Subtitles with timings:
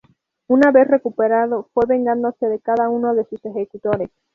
[0.47, 4.09] Una vez recuperado, fue vengándose de cada uno de sus ejecutores.